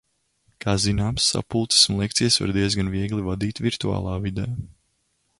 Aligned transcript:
Kā 0.63 0.73
zināms, 0.83 1.25
sapulces 1.33 1.83
un 1.93 1.99
lekcijas 2.03 2.37
var 2.43 2.53
diezgan 2.55 2.89
viegli 2.93 3.21
vadīt 3.27 3.61
virtuālā 3.67 4.15
vidē. 4.25 4.47